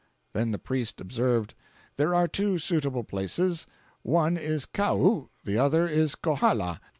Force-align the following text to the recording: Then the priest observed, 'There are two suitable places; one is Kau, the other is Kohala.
Then 0.33 0.49
the 0.49 0.57
priest 0.57 0.99
observed, 0.99 1.53
'There 1.95 2.15
are 2.15 2.27
two 2.27 2.57
suitable 2.57 3.03
places; 3.03 3.67
one 4.01 4.35
is 4.35 4.65
Kau, 4.65 5.29
the 5.43 5.59
other 5.59 5.85
is 5.87 6.15
Kohala. 6.15 6.81